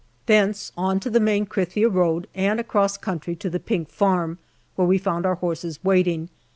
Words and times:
Thence 0.25 0.71
on 0.75 0.99
to 1.01 1.11
the 1.11 1.19
main 1.19 1.45
Krithia 1.45 1.87
road, 1.87 2.25
and 2.33 2.59
across 2.59 2.97
country 2.97 3.35
to 3.35 3.51
the 3.51 3.59
Pink 3.59 3.89
Farm, 3.91 4.39
where 4.75 4.87
we 4.87 4.97
found 4.97 5.27
our 5.27 5.35
horses 5.35 5.77
waiting. 5.83 6.29